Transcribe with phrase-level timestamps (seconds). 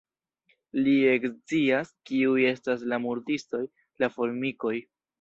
[0.79, 3.65] Ili ekscias kiuj estas la murdistoj:
[4.05, 4.79] la formikoj.